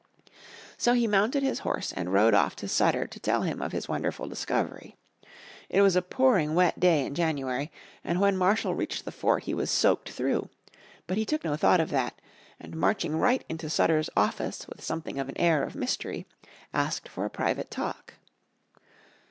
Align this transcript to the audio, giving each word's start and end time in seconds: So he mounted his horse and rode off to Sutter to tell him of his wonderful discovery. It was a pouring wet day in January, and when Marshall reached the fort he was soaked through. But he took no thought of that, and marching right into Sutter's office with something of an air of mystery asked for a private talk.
So 0.79 0.93
he 0.95 1.05
mounted 1.05 1.43
his 1.43 1.59
horse 1.59 1.93
and 1.93 2.11
rode 2.11 2.33
off 2.33 2.55
to 2.55 2.67
Sutter 2.67 3.05
to 3.05 3.19
tell 3.19 3.43
him 3.43 3.61
of 3.61 3.71
his 3.71 3.87
wonderful 3.87 4.27
discovery. 4.27 4.97
It 5.69 5.83
was 5.83 5.95
a 5.95 6.01
pouring 6.01 6.55
wet 6.55 6.79
day 6.79 7.05
in 7.05 7.13
January, 7.13 7.71
and 8.03 8.19
when 8.19 8.35
Marshall 8.35 8.73
reached 8.73 9.05
the 9.05 9.11
fort 9.11 9.43
he 9.43 9.53
was 9.53 9.69
soaked 9.69 10.09
through. 10.09 10.49
But 11.05 11.17
he 11.17 11.25
took 11.27 11.43
no 11.43 11.55
thought 11.55 11.79
of 11.79 11.91
that, 11.91 12.19
and 12.59 12.75
marching 12.75 13.15
right 13.15 13.45
into 13.47 13.69
Sutter's 13.69 14.09
office 14.17 14.67
with 14.67 14.81
something 14.83 15.19
of 15.19 15.29
an 15.29 15.37
air 15.37 15.61
of 15.61 15.75
mystery 15.75 16.25
asked 16.73 17.07
for 17.07 17.23
a 17.23 17.29
private 17.29 17.69
talk. 17.69 18.15